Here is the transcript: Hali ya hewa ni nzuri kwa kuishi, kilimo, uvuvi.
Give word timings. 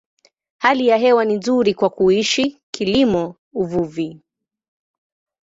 Hali 0.57 0.87
ya 0.87 0.97
hewa 0.97 1.25
ni 1.25 1.33
nzuri 1.33 1.73
kwa 1.73 1.89
kuishi, 1.89 2.61
kilimo, 2.71 3.35
uvuvi. 3.53 4.21